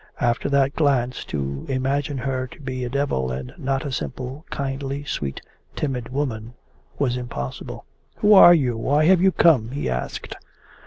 After 0.19 0.49
that 0.49 0.73
glance 0.75 1.23
to 1.25 1.63
imagine 1.69 2.17
her 2.17 2.47
to 2.47 2.59
be 2.59 2.83
a 2.83 2.89
devil 2.89 3.31
and 3.31 3.53
not 3.55 3.85
a 3.85 3.91
simple, 3.91 4.47
kindly, 4.49 5.03
sweet, 5.03 5.43
timid 5.75 6.09
woman, 6.09 6.55
was 6.97 7.17
impossible. 7.17 7.85
'Who 8.15 8.33
are 8.33 8.55
you? 8.55 8.75
Why 8.77 9.05
have 9.05 9.21
you 9.21 9.31
come?' 9.31 9.69
he 9.69 9.87
asked. 9.91 10.33